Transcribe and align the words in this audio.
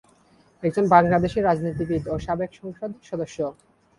একজন 0.63 0.85
বাংলাদেশী 0.95 1.39
রাজনীতিবিদ 1.41 2.03
ও 2.07 2.25
সাবেক 2.25 2.51
সংসদ 2.59 2.91
সদস্য। 3.09 3.37